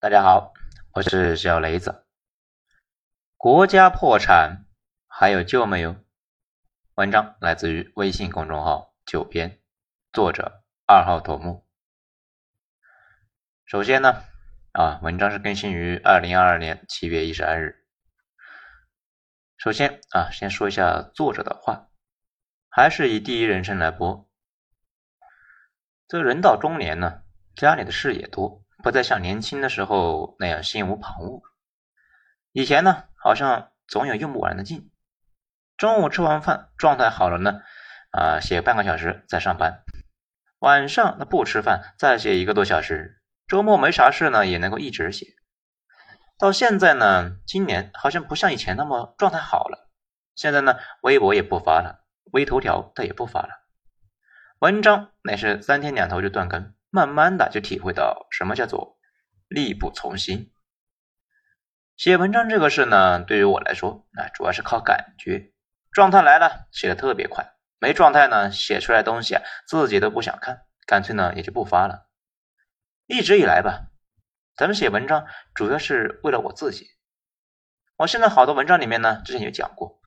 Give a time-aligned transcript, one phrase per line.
[0.00, 0.54] 大家好，
[0.92, 2.06] 我是小雷子。
[3.36, 4.64] 国家破产
[5.08, 5.96] 还有救没有？
[6.94, 9.60] 文章来自于微信公众号九编，
[10.12, 11.66] 作者二号头目。
[13.66, 14.22] 首先呢，
[14.70, 17.84] 啊，文章是更新于二零二二年七月一十二日。
[19.56, 21.88] 首先啊，先说一下作者的话，
[22.68, 24.30] 还是以第一人称来播。
[26.06, 27.24] 这人到中年呢，
[27.56, 28.64] 家里的事也多。
[28.82, 31.42] 不再像年轻的时候那样心无旁骛。
[32.52, 34.90] 以前呢，好像总有用不完的劲。
[35.76, 37.60] 中午吃完饭，状态好了呢，
[38.10, 39.84] 啊，写半个小时再上班。
[40.60, 43.20] 晚上那不吃饭，再写一个多小时。
[43.46, 45.26] 周末没啥事呢，也能够一直写。
[46.38, 49.88] 到现在呢，今年好像不像以前那么状态好了。
[50.34, 53.48] 现在呢，微博也不发了，微头条他也不发了，
[54.60, 56.74] 文章那是三天两头就断更。
[56.90, 58.98] 慢慢的就体会到什么叫做
[59.48, 60.52] 力不从心。
[61.96, 65.52] 写文章这个事呢，对于我来说，那主要是靠感觉。
[65.90, 67.44] 状态来了，写的特别快；
[67.78, 72.08] 没状态呢，写出来东西啊，自己都不想看，干脆呢也就不发了。
[73.06, 73.90] 一直以来吧，
[74.56, 76.86] 咱们写文章主要是为了我自己。
[77.96, 80.00] 我现在好多文章里面呢，之前有讲过，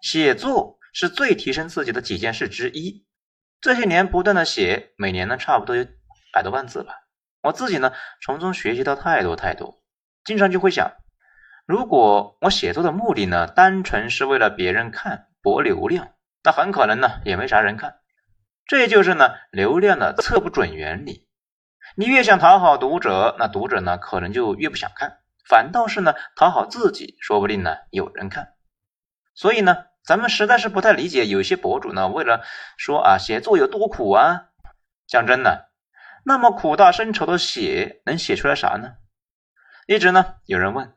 [0.00, 3.06] 写作是最提升自己的几件事之一。
[3.60, 5.86] 这些年不断的写，每年呢差不多有。
[6.36, 6.92] 百多万字吧，
[7.40, 9.80] 我自己呢从中学习到太多太多，
[10.22, 10.92] 经常就会想，
[11.64, 16.10] 如果我写作的目的呢单纯是为了别人看博流量，
[16.44, 18.00] 那很可能呢也没啥人看。
[18.66, 21.26] 这就是呢流量的测不准原理。
[21.96, 28.52] 你越想讨好读者，那读者呢可能就越不想看，反倒是呢讨好自己，说不定呢有人看。
[29.34, 32.44] 所以呢，咱们实在是不太理解有些博主呢为了
[32.76, 34.48] 说啊写作有多苦啊，
[35.06, 35.70] 讲真的。
[36.28, 38.94] 那么苦大深仇的写，能写出来啥呢？
[39.86, 40.92] 一直呢，有人问，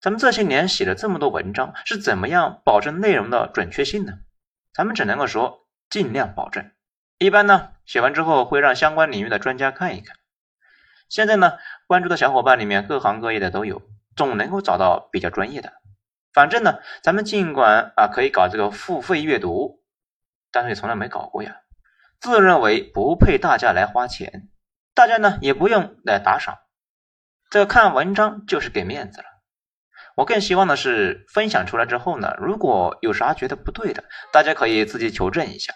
[0.00, 4.14] 咱们这些年写了这么多文章，是怎么样保证内容的准确性呢？
[4.74, 6.68] 咱们只能够说尽量保证。
[7.18, 10.16] 一般呢，写完之后会让相关领域的专家看一看。
[11.08, 11.52] 现在呢，
[11.86, 13.80] 关注的小伙伴里面各行各业的都有，
[14.16, 15.72] 总能够找到比较专业的。
[16.32, 19.80] 反正呢，咱们尽管啊可以搞这个付费阅读，
[20.50, 21.60] 但是也从来没搞过呀。
[22.20, 24.50] 自认为不配大家来花钱，
[24.94, 26.58] 大家呢也不用来打赏，
[27.48, 29.24] 这看文章就是给面子了。
[30.16, 35.72] 我更希望的是分享出来之后呢，如果有啥觉得不对的，大家可以自己求证一下，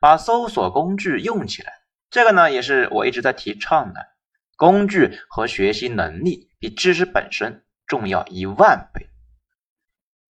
[0.00, 1.72] 把搜索工具用起来。
[2.10, 4.04] 这个呢也是我一直在提倡的，
[4.56, 9.08] 工具和学习能力比知识本身重要一万倍。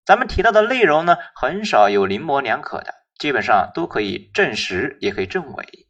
[0.04, 2.97] 咱们提到的内容呢，很少有零模两可的。
[3.18, 5.88] 基本上都可以证实，也可以证伪。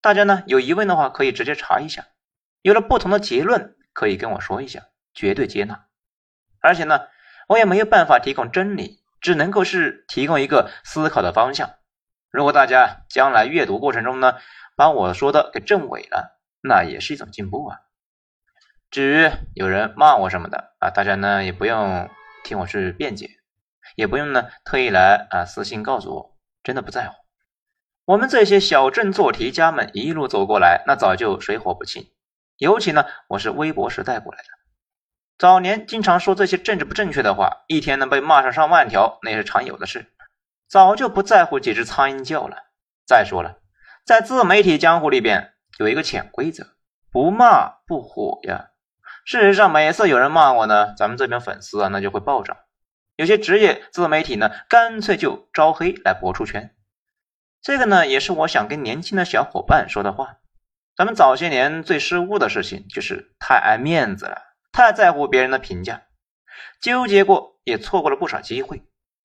[0.00, 2.06] 大家呢有疑问的话，可以直接查一下。
[2.62, 5.86] 有了不同的结论，可以跟我说一下，绝对接纳。
[6.60, 7.00] 而且呢，
[7.48, 11.74] 我也没有办法提供真理，只能够是提供一个思考的方向。
[12.30, 14.34] 如果大家将来阅读过程中呢，
[14.76, 17.80] 把我说的给证伪了，那也是一种进步啊。
[18.90, 22.08] 至于有人骂我什么的啊，大家呢也不用
[22.44, 23.30] 听我去辩解，
[23.96, 26.31] 也不用呢特意来啊私信告诉我。
[26.62, 27.14] 真的不在乎，
[28.04, 32.12] 我们这些小镇做题家们一路走过来，那早就水火不侵。
[32.56, 34.48] 尤其呢，我是微博时代过来的，
[35.38, 40.06] 早年经常说这些政治不正确的话，一天能被骂上上万条，那是常有的事。
[40.68, 42.56] 早就不在乎几只苍蝇叫了。
[43.04, 43.58] 再说了，
[44.06, 46.76] 在自媒体江湖里边有一个潜规则：
[47.10, 48.68] 不骂不火呀。
[49.24, 52.56] 事实上，每次有人骂我呢，咱们这边粉丝啊，那就会暴涨。
[53.16, 56.74] 有些职业自媒体呢，干脆就招黑来博出圈。
[57.60, 60.38] 这个呢，也是我想跟年轻的小伙伴说的话。
[60.96, 66.02] 咱们早些年最失误的事情，就是太爱面子了，太在乎别人的评价，
[66.80, 68.82] 纠结过，也错过了不少机会。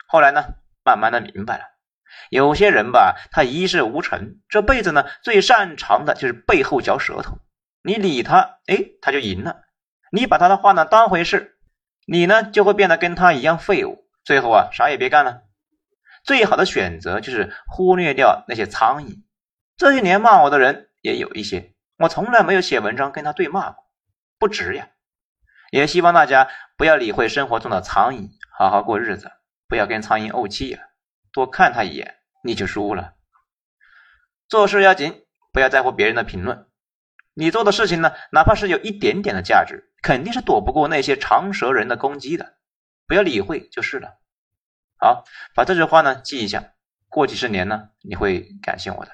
[0.08, 0.46] 后来呢，
[0.84, 1.64] 慢慢的明白了，
[2.30, 7.40] 有些人吧，他一事无成，这辈子呢，最擅长的就是背后嚼舌头。
[7.82, 9.64] 你理他，哎，他就赢了。
[10.12, 11.57] 你把他的话呢当回事。
[12.10, 15.42] 你呢就会变得跟他一样废物，最后啊啥也别干了。
[16.24, 19.24] 最好的选择就是忽略掉那些苍蝇。
[19.76, 23.84] 这些年骂我的人也有一些，我从来没有写文章跟他对骂过，
[24.40, 24.88] 不值呀。
[25.70, 29.30] 也希望大家不要理会生活中的苍蝇，好好过日子，
[29.68, 30.80] 不要跟苍蝇怄气呀。
[31.34, 33.16] 多看他一眼你就输了。
[34.48, 36.68] 做事要紧，不要在乎别人的评论。
[37.34, 39.87] 你做的事情呢，哪怕是有一点点的价值。
[40.02, 42.58] 肯定是躲不过那些长舌人的攻击的，
[43.08, 44.20] 不要理会就是了。
[45.00, 45.24] 好，
[45.54, 46.74] 把这句话呢记一下，
[47.08, 49.12] 过几十年呢你会感谢我的。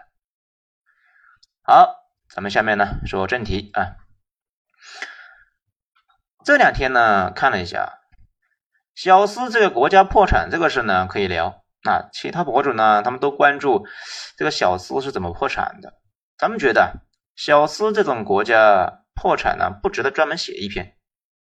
[1.61, 1.95] 好，
[2.29, 3.95] 咱们下面呢说正题啊。
[6.45, 7.99] 这两天呢，看了一下，
[8.95, 11.63] 小斯这个国家破产这个事呢，可以聊。
[11.85, 13.85] 那其他博主呢，他们都关注
[14.37, 16.01] 这个小斯是怎么破产的。
[16.37, 17.01] 咱们觉得
[17.35, 20.97] 小斯这种国家破产呢，不值得专门写一篇。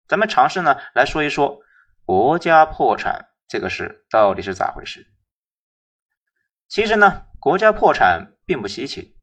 [0.08, 1.62] 咱们尝试呢来说一说
[2.06, 5.08] 国家破产这个事到底是咋回事。
[6.68, 9.18] 其实呢，国家破产并不稀奇。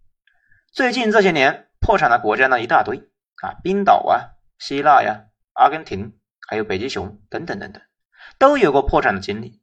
[0.72, 2.98] 最近这些年破产的国家呢一大堆
[3.42, 5.26] 啊，冰岛啊、希腊呀。
[5.52, 6.18] 阿根廷
[6.48, 7.82] 还有北极熊等等等等，
[8.38, 9.60] 都有过破产的经历。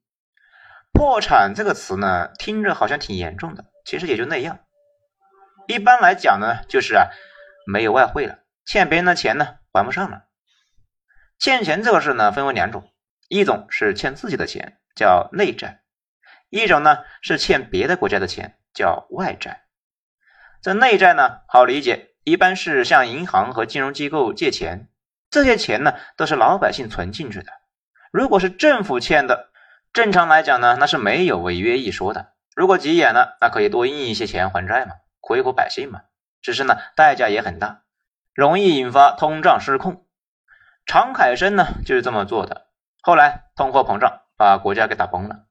[0.91, 4.59] 破产这个词呢，听着好像挺严重的，其实也就那样。
[5.67, 7.07] 一般来讲呢，就是啊，
[7.65, 10.25] 没有外汇了，欠别人的钱呢还不上了。
[11.39, 12.91] 欠钱这个事呢，分为两种，
[13.29, 15.79] 一种是欠自己的钱，叫内债；
[16.49, 19.63] 一种呢是欠别的国家的钱，叫外债。
[20.61, 24.89] 这内债呢，好理解，一般是向银行和金融机构借钱。
[25.29, 27.51] 这些钱呢，都是老百姓存进去的。
[28.11, 29.49] 如果是政府欠的，
[29.93, 32.33] 正常来讲呢，那是没有违约一说的。
[32.53, 36.01] 如果急眼了，那可以多印一些钱还债嘛，苦一苦百姓嘛。
[36.41, 37.83] 只是呢，代价也很大，
[38.37, 40.05] 容易引发通胀失控。
[40.85, 42.67] 常凯申呢就是这么做的。
[43.01, 45.47] 后来通货膨胀把国家给打崩了。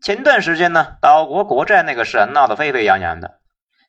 [0.00, 3.40] 前段时间呢，岛国国债那个事闹得沸沸扬扬的。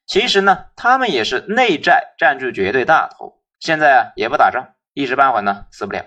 [0.08, 4.74] 其实呢，他们也是内债占据绝对大头，现在啊也不打仗。
[4.94, 6.04] 一时半会呢死不了。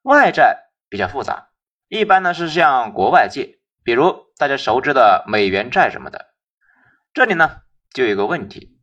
[0.00, 1.50] 外债比较复杂，
[1.88, 6.28] 一般呢是向国外借，比如大家熟知的美元债什么的。
[7.12, 7.60] 这里呢
[7.92, 8.80] 就有个问题：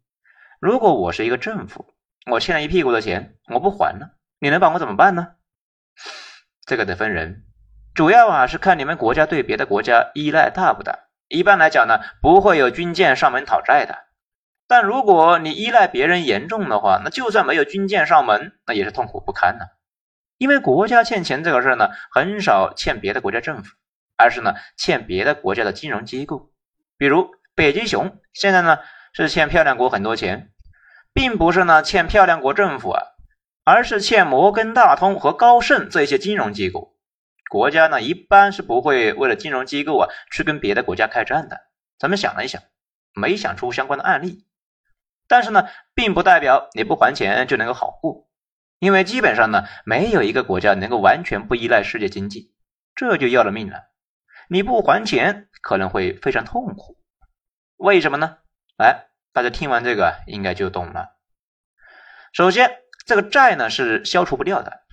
[0.59, 1.94] 如果我是一个政府，
[2.25, 5.33] 我欠了一屁股的钱，我不还了，你能把我怎么办呢？
[6.65, 7.45] 这个得分人，
[7.93, 10.99] 主要啊是看你们国家对别的国家依赖大不大。
[11.27, 14.05] 一般来讲呢，不会有军舰上门讨债的。
[14.67, 19.69] 但如果你依赖别人严重的话，那就算没有军舰上门，那也是痛苦不堪的。
[20.37, 23.75] 因为国家欠钱这个事儿呢，很少欠别的国家政府，
[24.17, 26.51] 而是呢欠别的国家的金融机构。
[26.97, 28.79] 比如北极熊现在呢
[29.13, 30.51] 是欠漂亮国很多钱，
[31.15, 33.01] 并不是呢欠漂亮国政府啊，
[33.63, 36.93] 而是欠摩根大通和高盛这些金融机构。
[37.49, 41.61] 国家呢一般是不会为了金融机构啊去跟别的国家开战的。
[41.97, 42.61] 咱们想了一想，
[43.13, 44.45] 没想出相关的案例。
[45.27, 48.27] 但是呢，并不代表你不还钱就能够好过，
[48.79, 52.53] 因为基本上呢，没有一个国家能够完全不依赖世界经济，
[52.93, 53.85] 这就要了命了。
[54.49, 56.97] 你不还钱可能会非常痛苦，
[57.77, 58.37] 为什么呢？
[58.77, 61.09] 来，大家听完这个应该就懂了。
[62.31, 62.71] 首先，
[63.05, 64.83] 这个债呢是消除不掉的，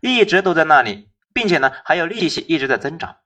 [0.00, 3.16] 一直都在那里，并且呢还有利息一直在增长，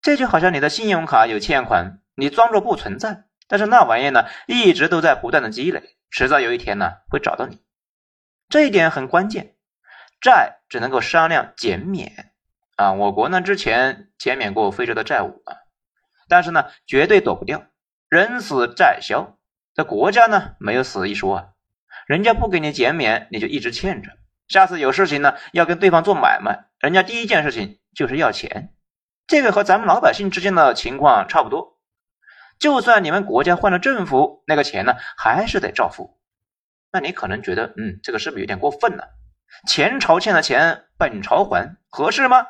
[0.00, 5.96] 这就好像你的信用卡有欠款，你装作不存在，但是那玩意呢一直都在不断的积累。
[6.12, 7.60] 迟早有一天呢，会找到你，
[8.48, 9.56] 这一点很关键。
[10.20, 12.32] 债只能够商量减免
[12.76, 15.56] 啊，我国呢之前减免过非洲的债务啊，
[16.28, 17.64] 但是呢绝对躲不掉，
[18.08, 19.36] 人死债消。
[19.80, 21.46] 这国家呢没有死一说啊，
[22.06, 24.10] 人家不给你减免，你就一直欠着。
[24.46, 28.74] 下次有事情呢要跟对方做买卖，人家第一件事情就是要钱，
[29.26, 31.78] 这个和咱们老百姓之间的情况差不多。
[32.58, 36.20] 就算你们国家换了政府，那个钱呢还是得照付。
[36.92, 39.08] 那你可能觉得，嗯，这个是不是有点过分了？
[39.66, 42.46] 前朝欠的钱，本朝还，合适吗？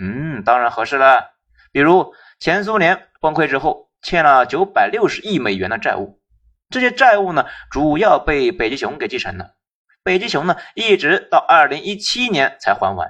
[0.00, 1.30] 嗯，当然合适了。
[1.70, 6.20] 比如前苏联崩溃之后，欠了九百六十亿美元的债务，
[6.68, 9.54] 这些债务呢，主要被北极熊给继承了。
[10.02, 13.08] 北极熊呢，一直到二零一七年才还完。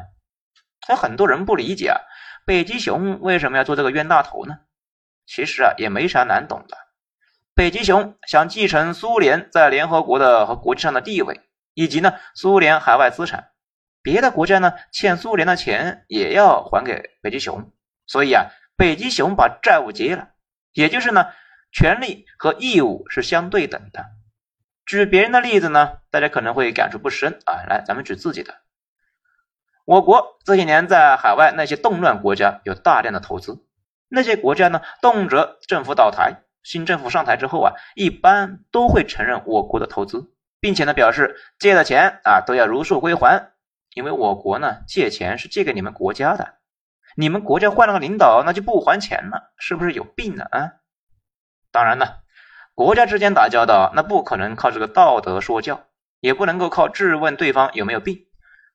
[0.88, 2.00] 有很多人不理解啊，
[2.46, 4.58] 北极熊为什么要做这个冤大头呢？
[5.26, 6.76] 其实啊，也没啥难懂的。
[7.54, 11.40] 北极熊想继承苏联在联合国的和国际上的地位，
[11.74, 13.48] 以及呢苏联海外资产。
[14.02, 17.72] 别的国家呢欠苏联的钱也要还给北极熊，
[18.06, 18.46] 所以啊，
[18.76, 20.28] 北极熊把债务结了，
[20.72, 21.26] 也就是呢
[21.76, 24.06] 权利和义务是相对等的。
[24.86, 27.64] 举别人的例子呢，大家可能会感触不深啊。
[27.68, 28.54] 来，咱们举自己的。
[29.84, 33.62] 我国这些年在海外那些动乱国家有大量的投资。
[34.08, 43.50] 那些国家呢，动辄政府倒台，新政府上台之后啊，一般都会承认我国的投资，并且呢，表示借的钱啊都要如数归还，
[43.92, 46.54] 因为我国呢借钱是借给你们国家的，
[47.18, 50.46] 你们国家换了个领导，那就不还钱了，是不是有病呢？
[50.50, 50.72] 啊？
[51.76, 52.06] 当然呢，
[52.74, 55.84] 国家之间打交道，那不可能靠这个道德说教，
[56.20, 58.24] 也不能够靠质问对方有没有病，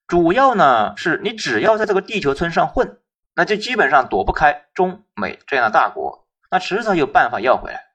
[0.08, 3.00] 主要呢是你只要在这个地球村上混。
[3.34, 7.86] 那就基本上躲不开中美这样的大国，那迟早有办法要回来，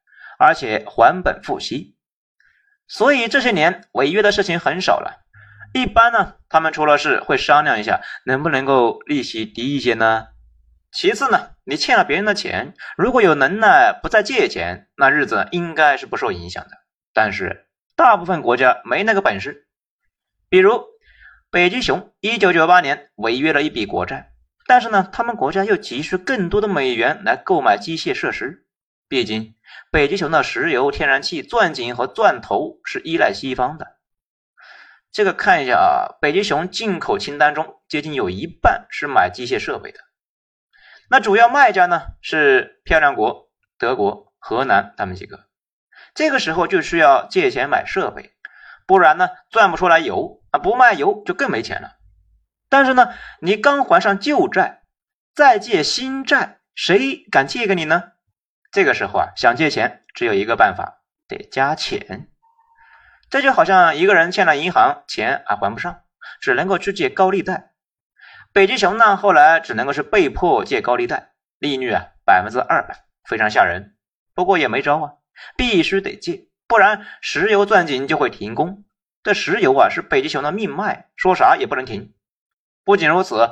[0.40, 1.94] 而且还本付息。
[2.88, 5.22] 所以这些年违约的事情很少了，
[5.72, 10.26] 一般呢，他们出了事会商量一下，能不能够利息低一些呢？
[10.96, 16.70] 其次呢，你欠了别人的钱，如果有能耐不再借钱，那日子应该是不受影响的。
[17.12, 19.66] 但是大部分国家没那个本事，
[20.48, 20.82] 比如
[21.50, 24.32] 北极熊，一九九八年违约了一笔国债，
[24.66, 28.64] 但是呢，他们国家又急需更多的美元来购买机械设施。
[29.06, 29.54] 毕竟，
[29.90, 33.98] 北极熊的石油、天然气、钻井和钻头是依赖西方的。
[35.12, 40.00] 这个看一下啊，北极熊进口清单中接近有一半是买机械设备的。
[41.08, 43.48] 那主要卖家呢是漂亮国、
[43.78, 45.44] 德国、河南他们几个。
[46.14, 48.32] 这个时候就需要借钱买设备，
[48.86, 51.92] 不然呢赚不出来油啊，不卖油就更没钱了。
[52.68, 54.82] 但是呢，你刚还上旧债，
[55.34, 58.12] 再借新债，谁敢借给你呢？
[58.72, 62.28] 这个时候啊，想借钱只有一个办法，得加钱。
[63.30, 66.00] 这就好像一个人欠了银行钱还还不上，
[66.40, 67.72] 只能够去借高利贷。
[68.56, 73.98] 北极熊呢，后来只能够是被迫借高利贷，利率啊百分之二百，非常吓人。
[74.34, 75.12] 不过也没招啊，
[75.58, 78.84] 必须得借，不然石油钻井就会停工。
[79.22, 82.14] 这石油啊是北极熊的命脉，说啥也不能停。
[82.82, 83.50] 不仅如此，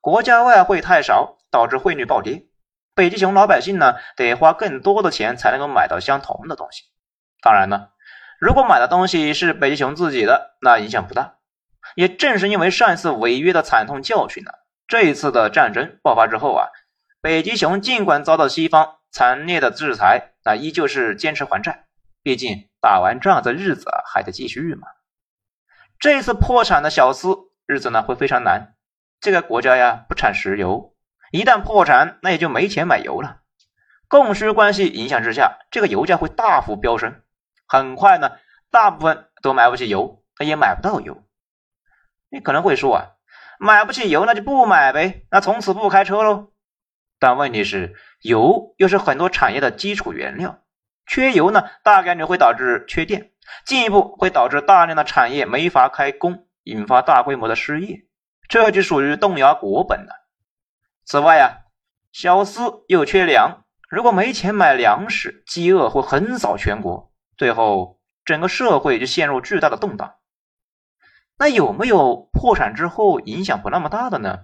[0.00, 2.46] 国家外汇太少，导致汇率暴跌。
[2.96, 6.82] 北极熊老百姓呢，得花更多的钱才能够买到相同的东西。
[7.40, 7.90] 当然呢，
[8.40, 11.36] 如果买的东西是北极熊自己的，那影响不大。
[11.94, 14.52] 也正是因为上一次违约的惨痛教训呢，
[14.86, 16.68] 这一次的战争爆发之后啊，
[17.20, 21.86] 北极熊尽管遭到西方惨烈的制裁，那依旧是坚持还债。
[22.22, 24.86] 毕竟打完仗这日子还得继续嘛。
[25.98, 27.36] 这次破产的小斯
[27.66, 28.74] 日子呢会非常难。
[29.20, 30.94] 这个国家呀不产石油。
[31.30, 33.38] 一旦破产，那也就没钱买油了。
[34.06, 37.22] 供需关系影响之下，这个油价会大幅飙升。
[37.66, 38.32] 很快呢，
[38.70, 41.24] 大部分都买不起油，他也买不到油。
[42.32, 43.10] 你可能会说啊，
[43.60, 46.48] 买不起油那就不买呗，那从此不开车喽。
[47.18, 50.60] 但问题是，油又是很多产业的基础原料，
[51.06, 53.32] 缺油呢，大概率会导致缺电，
[53.66, 58.06] 进一步会导致大量的产业没法开工，引发大规模的失业，
[58.48, 60.26] 这就属于动摇国本了。
[61.04, 61.58] 此外呀，
[62.12, 70.14] 小斯又缺粮，如果没钱买粮食，饥饿会横扫全国，最后整个社会就陷入巨大的动荡。
[71.38, 74.40] 那有没有破产之后影响不那么大的呢？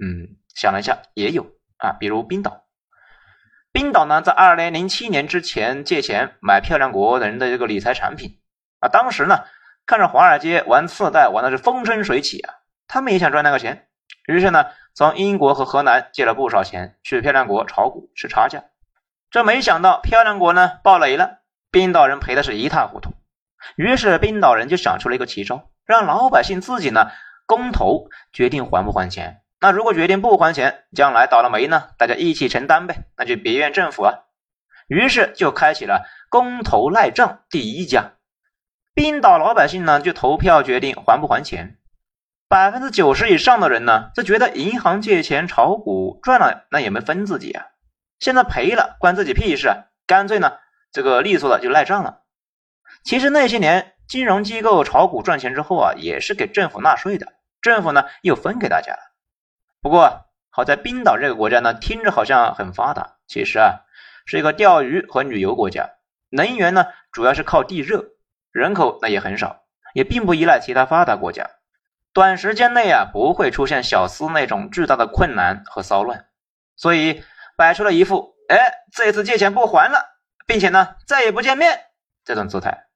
[0.00, 1.44] 嗯，想了一下，也有
[1.78, 2.64] 啊，比如冰岛。
[3.72, 8.40] 冰岛呢，在二零零七年之前借钱买漂亮国人的这个理财产品
[8.80, 9.44] 啊，当时呢，
[9.86, 12.54] 看着华尔街玩次贷玩的是风生水起啊，
[12.86, 13.88] 他们也想赚那个钱，
[14.26, 14.66] 于是呢。
[14.92, 18.64] 从英国和荷兰借了不少钱去漂亮国炒股吃差价，
[19.30, 21.38] 这没想到漂亮国呢爆雷了，
[21.70, 23.12] 冰岛人赔的是一塌糊涂。
[23.76, 27.10] 于是冰岛人就想出了一个奇招，让老百姓自己呢
[27.44, 29.42] 公投决定还不还钱。
[29.60, 34.14] 那如果决定不还钱，将来倒了霉呢，大家一起承担呗，那就别怨政府啊。
[34.88, 38.12] 于是就开启了公投赖账第一家，
[38.94, 41.76] 冰岛老百姓呢就投票决定还不还钱。
[42.48, 47.66] 百分之九十以上的人呢，就觉得银行借钱炒股赚了，那也没分自己啊。
[48.18, 49.76] 现在赔了，关自己屁事啊！
[50.06, 50.54] 干脆呢，
[50.90, 52.22] 这个利索的就赖账了。
[53.04, 57.28] 其实那些年金融机构炒股赚钱之后啊，也是给政府纳税的，
[57.62, 58.98] 政府呢又分给大家了。
[59.80, 63.82] 不过好在冰岛这个国家呢，听着好像很发达，其实啊
[64.26, 65.90] 是一个钓鱼和旅游国家，
[66.28, 68.04] 能源呢主要是靠地热，
[68.50, 69.62] 人口那也很少，
[69.94, 71.48] 也并不依赖其他发达国家。
[72.12, 76.26] 短时间内啊，不会出现小斯那种巨大的困难和骚乱，
[76.74, 77.22] 所以
[77.56, 80.04] 摆出了一副“哎，这次借钱不还了，
[80.48, 81.78] 并且呢再也不见面”
[82.26, 82.86] 这种姿态，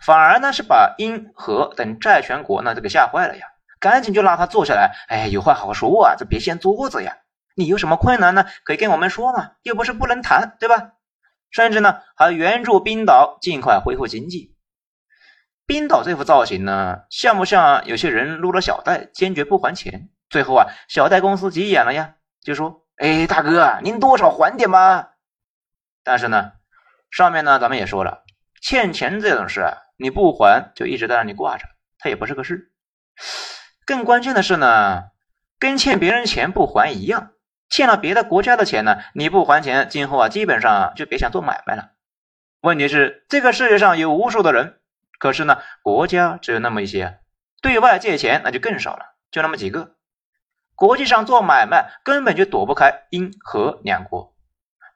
[0.00, 3.46] 反而呢是把英荷等债权国呢这个吓坏了呀，
[3.80, 7.16] 赶紧就拉他坐下来，哎，有话好好说啊，这别掀桌子呀，
[7.54, 10.92] 你有什么困难呢，可以跟我们说嘛，又不是不能谈，对吧？
[11.50, 14.56] 甚至呢还援助冰岛尽快恢复经济。
[15.66, 20.08] 冰岛这副造型呢，像不像有些人撸了小贷，坚决不还钱？
[20.28, 25.12] 最后啊，小贷公司急眼了呀，就说：“哎，大哥，您多少还点吧。”
[26.02, 26.52] 但是呢，
[27.10, 28.23] 上面呢，咱们也说了，
[28.64, 31.66] 欠钱这种事啊，你不还就一直在那里挂着，
[31.98, 32.72] 它也不是个事。
[33.84, 35.02] 更关键的是呢，
[35.58, 37.32] 跟欠别人钱不还一样，
[37.68, 41.90] 欠了别的国家的钱呢，你不还钱，今后啊，基本上就别想做买卖了。
[42.62, 44.80] 问题是，这个世界上有无数的人。
[45.18, 47.18] 可是呢，国家只有那么一些，
[47.60, 49.96] 对外借钱那就更少了，就那么几个。
[50.74, 54.33] 国际上做买卖根本就躲不开英荷两国。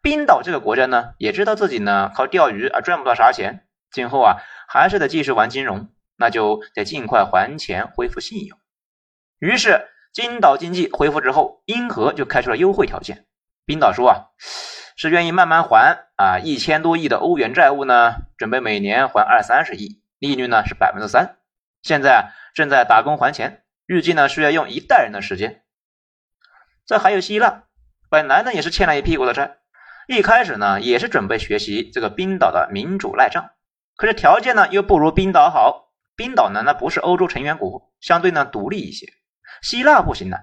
[0.09, 4.37] 冰岛这个国家呢，也知道自己呢靠钓鱼啊赚不到啥钱，今后啊
[4.67, 5.91] 还是得继续玩金融。
[6.17, 8.59] 那就得尽快还钱，恢复信用。
[9.39, 13.27] 于是，金岛经济恢复之后，英荷就开出了优惠条件。
[13.67, 14.17] 冰岛说啊，
[14.97, 21.37] 是愿意慢慢还啊，一千多亿的欧元债务呢，准备每年还二三十亿，利率呢是百分之三。
[21.83, 25.63] 现在正在打工还钱，预计呢需要用一代人的时间。
[26.87, 27.65] 这还有希腊，
[28.09, 29.59] 本来呢也是欠了一屁股的债，
[30.09, 33.51] 一开始呢也是准备学习这个冰岛的民主赖账，
[33.95, 35.93] 可是条件呢又不如冰岛好。
[36.17, 39.07] 冰岛呢那不是欧洲成员国，相对呢独立一些。
[39.61, 40.39] 希腊不行了，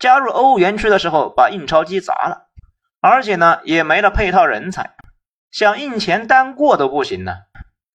[0.00, 2.48] 加入欧元区的时候把印钞机砸了，
[3.00, 4.96] 而且呢也没了配套人才，
[5.52, 7.36] 想印钱单过都不行呢。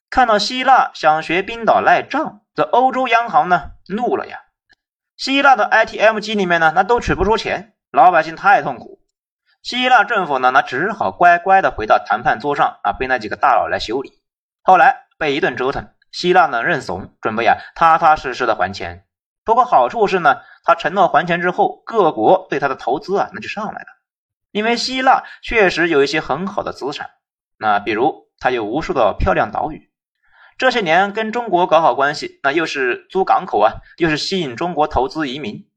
[0.09, 4.39] 看到希腊想学冰岛赖账，这欧洲央行呢怒了呀。
[5.17, 9.01] 希腊的 ATM 机里面呢那都取不出钱，老百姓太痛苦。
[9.65, 14.21] 希腊政府呢那只好乖乖的回到谈判桌上啊，被那几个大佬来修理。
[14.61, 19.05] 后来被一顿折腾，希腊呢认怂，准备啊踏踏实实的还钱。
[19.43, 23.87] 不过好处是呢，他承诺还钱之后，各国对他的投资啊，那就上来了。
[24.51, 27.09] 因为希腊确实有一些很好的资产，
[27.57, 29.89] 那比如他有无数的漂亮岛屿，
[30.59, 35.67] 这些年跟中国搞好关系，那又是租港口啊，又是吸引中国投资移民。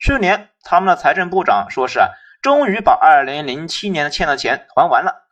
[0.00, 2.08] 去年他们的财政部长说是啊，
[2.44, 5.30] 终于把二零零七年欠的钱还完了。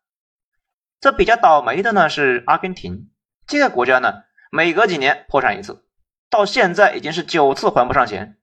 [0.99, 3.11] 这比较倒霉的呢是阿根廷，
[3.47, 5.85] 这个国家呢，每隔几年破产一次。
[6.31, 8.39] 到现在已经是九次还不上钱，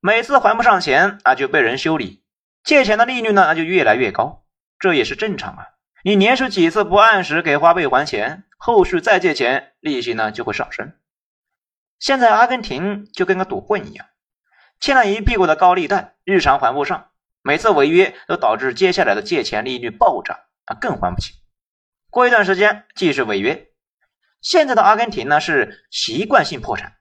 [0.00, 2.24] 每次还不上钱啊就被人修理，
[2.64, 4.46] 借钱的利率呢那就越来越高，
[4.78, 5.66] 这也是正常啊。
[6.02, 10.94] 你连续几次不按时给花呗还钱，后续再借钱，利息呢就会上升。
[11.98, 14.06] 现在阿根廷就跟个赌棍一样，
[14.80, 17.10] 欠了一屁股的高利贷，日常还不上，
[17.46, 21.32] 每次违约都导致接下来的借钱利率暴涨啊，更还不起。
[22.10, 23.68] 过一段时间继续违约，
[24.40, 26.94] 现在的阿根廷呢是习惯性破产。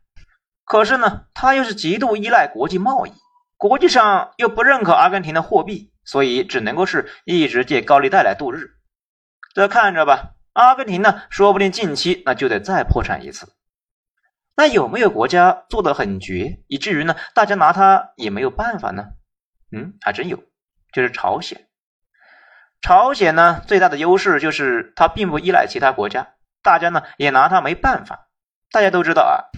[0.63, 3.13] 可是呢，他又是极度依赖国际贸易，
[3.57, 8.69] 国际上又不认可阿根廷的货币，所以只能够是一直借高利贷来度日。
[9.55, 13.51] 这看着吧，阿根廷呢，说不定近期那就得再破产一次。
[14.55, 19.05] 那有没有国家做的很绝，以至于呢，大家拿他也没有办法呢？
[19.75, 20.41] 嗯，还真有，
[20.93, 21.67] 就是朝鲜。
[22.81, 28.29] 朝鲜呢，最大的优势就是它并不依赖其他国家，大家呢也拿它没办法。
[28.71, 29.51] 大家都知道啊。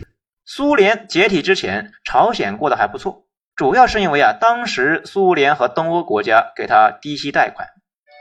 [0.43, 7.67] 苏联解体之前，朝鲜过得还不错，主要是因为啊，当时苏联和东欧国家给他低息贷款，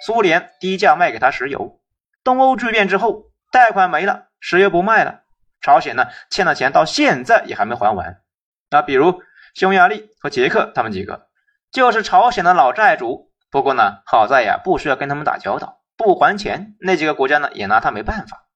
[0.05, 1.81] 苏联低价卖给他石油。
[2.25, 5.23] 东欧剧变之后，贷款没了，石油不卖了，
[5.61, 8.21] 朝鲜呢欠的钱到现在也还没还完。
[8.69, 9.23] 那比如
[9.55, 11.26] 匈牙利和捷克他们几个，
[11.77, 13.31] 就是朝鲜的老债主。
[13.51, 18.47] 不过呢，好在呀，不需要跟他们打交道，不还钱，那几个国家呢也拿他没办法。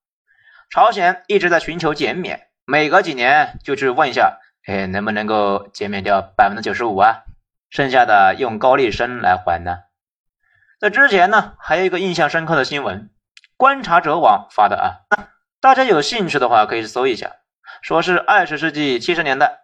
[0.71, 2.47] 朝鲜一直在寻求减免。
[2.65, 7.25] 每隔几年就去问一下，哎，能不能够减免掉百分之九十五啊？
[7.69, 9.77] 剩下的用高利生来还呢？
[10.79, 13.11] 在之前呢，还有一个印象深刻的新闻，
[13.55, 15.05] 观察者网发的啊，
[15.61, 17.33] 大家有兴趣的话可以搜一下。
[17.83, 19.60] 说是二十世纪七十年代，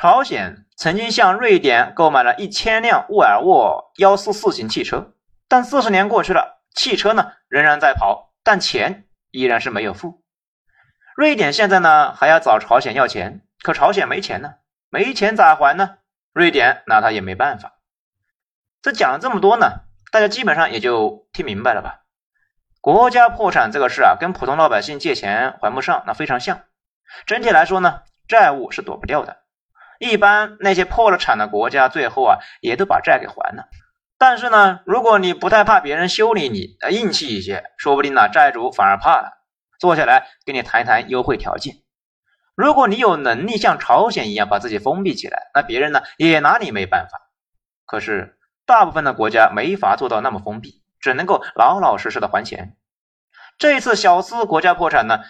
[0.00, 5.12] 朝鲜曾经向瑞典购买了一千辆沃尔沃幺四四型汽车，
[5.46, 10.24] 但四十年过去了，汽车呢仍然在跑，但钱依然是没有付。
[11.14, 14.54] 瑞典现在呢还要找朝鲜要钱，可朝鲜没钱呢，
[14.88, 15.98] 没钱咋还呢？
[16.32, 17.74] 瑞典拿他也没办法。
[18.80, 22.04] 这讲了这么多呢，大家基本上也就听明白了吧？
[22.80, 26.62] 国家破产这个事啊，跟普通老百姓借钱还不上那非常像。
[27.26, 29.36] 整体来说呢，债务是躲不掉的。
[30.00, 33.68] 一般那些破了产的国家，最后啊也都把债给还了。
[34.18, 39.44] 但是呢，如果你不太怕别人修理你，硬气一些，说不定呢债主反而怕了。
[39.78, 41.74] 坐下来跟你谈一谈优惠条件。
[42.54, 47.18] 如果你有能力像朝鲜一样把自己封闭起来，那别人呢也拿你没办法。
[47.84, 52.76] 可是大部分的国家没法做到那么封闭，只能够老老实实的还钱。
[53.58, 55.20] 这次小斯国家破产呢，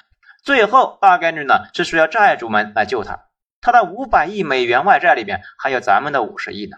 [0.44, 3.29] 最后大概率呢是需要债主们来救他。
[3.60, 6.76] 他的五百亿美元外债里边还有咱们的五十亿呢。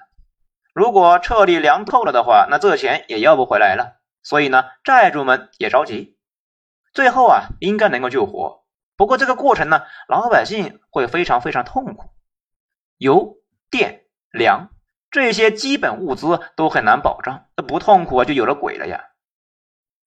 [0.74, 3.96] 如果彻底凉透了的话，那这钱也要不回来了。
[4.22, 6.16] 所以呢，债主们也着急。
[6.94, 8.64] 最后啊，应该能够救活。
[8.96, 12.10] 不过这个过程呢，老百姓会非常非常痛苦。
[12.98, 13.36] 油、
[13.70, 14.70] 电、粮
[15.10, 19.04] 这些基本物资都很难保障，那不痛苦啊，就有了鬼了呀。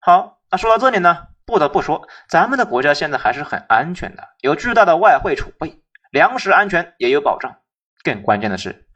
[0.00, 5.83] 好，那说到这里呢，不得不说，咱们的国家现在还是很安全的，有巨大的外汇储备，
[6.14, 7.56] 粮食安全也有保障。
[8.04, 8.86] 更关键的是，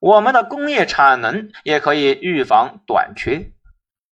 [0.00, 3.52] 我们的工业产能也可以预防短缺。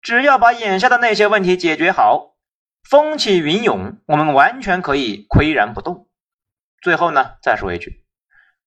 [0.01, 2.35] 只要把眼下的那些问题解决好。
[2.83, 6.09] 风起云涌，我们完全可以岿然不动。
[6.81, 8.03] 最后呢，再说一句，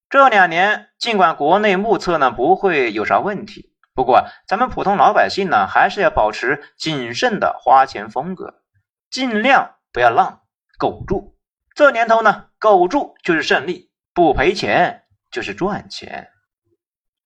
[0.08, 8.62] 这两年尽管国内目测呢不会有啥问题，不过咱们普通老百姓呢还是要保持谨慎的花钱风格，
[9.10, 10.40] 尽量不要浪，
[10.78, 11.33] 苟住。
[11.74, 16.30] 这年头呢，苟住就是胜利，不赔钱就是赚钱。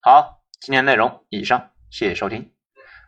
[0.00, 2.50] 好，今天内容以上，谢谢收听，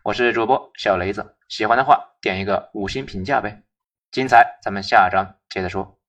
[0.05, 3.62] 我是主播小雷子，喜欢的话点一个五星评价呗，
[4.11, 6.00] 精彩咱们下章接着说。